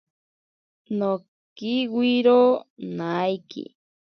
Nokiwiro 0.97 2.41
naiki. 2.97 3.63